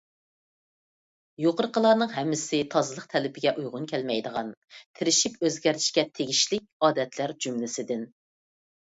[1.43, 4.49] يۇقىرىقىلارنىڭ ھەممىسى تازىلىق تەلىپىگە ئۇيغۇن كەلمەيدىغان،
[5.01, 8.03] تىرىشىپ ئۆزگەرتىشكە تېگىشلىك ئادەتلەر جۈملىسىدىن.